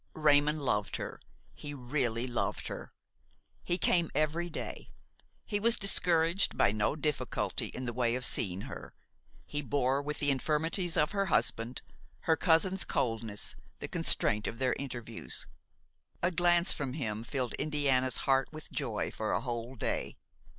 Raymon 0.15 0.59
loved 0.61 0.95
her, 0.95 1.19
he 1.53 1.75
really 1.75 2.25
loved 2.25 2.69
her. 2.69 2.91
He 3.63 3.77
came 3.77 4.09
every 4.15 4.49
day; 4.49 4.89
he 5.45 5.59
was 5.59 5.77
discouraged 5.77 6.57
by 6.57 6.71
no 6.71 6.95
difficulty 6.95 7.67
in 7.67 7.85
the 7.85 7.93
way 7.93 8.15
of 8.15 8.25
seeing 8.25 8.61
her, 8.61 8.95
he 9.45 9.61
bore 9.61 10.01
with 10.01 10.17
the 10.17 10.31
infirmities 10.31 10.97
of 10.97 11.11
her 11.11 11.27
husband, 11.27 11.83
her 12.21 12.35
cousin's 12.35 12.83
coldness, 12.83 13.55
the 13.77 13.87
constraint 13.87 14.47
of 14.47 14.57
their 14.57 14.73
interviews. 14.79 15.45
A 16.23 16.31
glance 16.31 16.73
from 16.73 16.93
him 16.93 17.23
filled 17.23 17.53
Indiana's 17.59 18.17
heart 18.25 18.51
with 18.51 18.71
joy 18.71 19.11
for 19.11 19.31
a 19.33 19.41
whole 19.41 19.75
day. 19.75 20.17